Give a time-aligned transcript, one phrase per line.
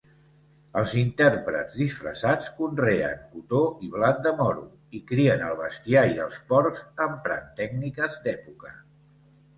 [0.79, 4.65] Els intèrprets disfressats conreen cotó i blat de moro
[5.01, 8.77] i crien el bestiar i els porcs emprant tècniques d'època.